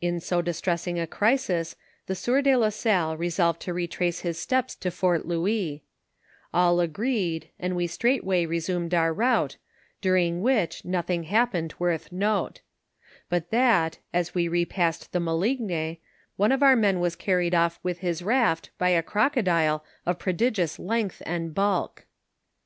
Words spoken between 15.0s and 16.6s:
the Maligne, one